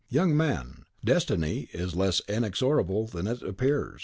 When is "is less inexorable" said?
1.73-3.05